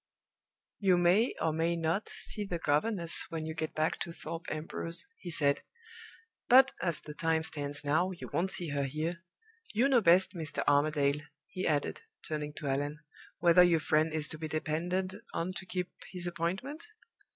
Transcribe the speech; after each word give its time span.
"You 0.79 0.97
may, 0.97 1.35
or 1.39 1.53
may 1.53 1.75
not, 1.75 2.09
see 2.09 2.43
the 2.43 2.57
governess 2.57 3.25
when 3.29 3.45
you 3.45 3.53
get 3.53 3.75
back 3.75 3.99
to 3.99 4.11
Thorpe 4.11 4.47
Ambrose," 4.49 5.05
he 5.19 5.29
said; 5.29 5.61
"but, 6.49 6.71
as 6.81 7.01
the 7.01 7.13
time 7.13 7.43
stands 7.43 7.85
now, 7.85 8.09
you 8.09 8.27
won't 8.33 8.49
see 8.49 8.69
her 8.69 8.85
here. 8.85 9.23
You 9.75 9.87
know 9.87 10.01
best, 10.01 10.33
Mr. 10.33 10.63
Armadale," 10.67 11.21
he 11.45 11.67
added, 11.67 12.01
turning 12.27 12.53
to 12.53 12.67
Allan, 12.67 13.01
"whether 13.37 13.61
your 13.61 13.79
friend 13.79 14.11
is 14.11 14.27
to 14.29 14.39
be 14.39 14.47
depended 14.47 15.17
on 15.35 15.53
to 15.53 15.67
keep 15.67 15.91
his 16.11 16.25
appointment?" 16.25 16.83